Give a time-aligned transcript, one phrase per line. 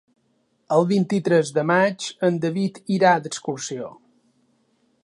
[0.77, 3.93] El vint-i-tres de maig en David irà d'excursió.